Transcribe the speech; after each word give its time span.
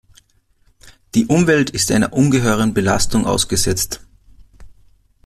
Die 1.13 1.27
Umwelt 1.27 1.69
ist 1.69 1.91
einer 1.91 2.11
ungeheuren 2.11 2.73
Belastung 2.73 3.27
ausgesetzt. 3.27 4.01